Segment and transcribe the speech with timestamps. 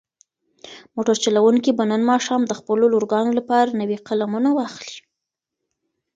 [0.95, 4.97] موټر چلونکی به نن ماښام د خپلو لورګانو لپاره نوې قلمونه واخلي.